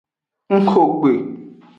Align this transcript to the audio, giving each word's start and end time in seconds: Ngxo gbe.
Ngxo 0.57 0.83
gbe. 0.99 1.11